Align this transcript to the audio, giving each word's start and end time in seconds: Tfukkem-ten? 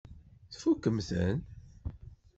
Tfukkem-ten? 0.51 1.37